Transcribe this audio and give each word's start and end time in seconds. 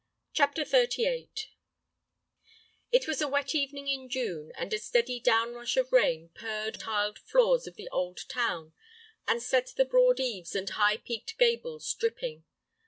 CHAPTER 0.33 0.63
XXXVIII 0.65 1.29
It 2.91 3.07
was 3.07 3.21
a 3.21 3.27
wet 3.27 3.53
evening 3.53 3.87
in 3.87 4.09
June, 4.09 4.51
and 4.55 4.73
a 4.73 4.79
steady 4.79 5.19
downrush 5.21 5.77
of 5.77 5.91
rain 5.93 6.29
purred 6.33 6.65
on 6.69 6.71
the 6.71 6.77
tiled 6.79 7.19
roofs 7.31 7.67
of 7.67 7.75
the 7.75 7.87
old 7.89 8.27
town 8.27 8.73
and 9.27 9.43
set 9.43 9.67
the 9.77 9.85
broad 9.85 10.19
eaves 10.19 10.55
and 10.55 10.71
high 10.71 10.97
peaked 10.97 11.37
gables 11.37 11.93
dripping. 11.93 12.45